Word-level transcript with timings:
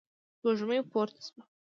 سپوږمۍ 0.37 0.79
پورته 0.91 1.21
شوه. 1.27 1.41